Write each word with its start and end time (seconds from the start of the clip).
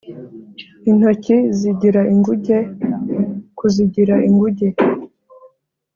intoki 0.89 1.35
zigira 1.57 2.01
inguge 2.13 2.57
(kuzigira 3.57 4.15
inguge) 4.27 4.67